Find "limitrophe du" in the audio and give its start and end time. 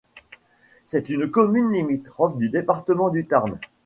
1.71-2.49